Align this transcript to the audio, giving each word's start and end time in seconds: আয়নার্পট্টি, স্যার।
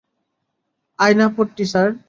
আয়নার্পট্টি, 0.99 1.65
স্যার। 1.65 1.89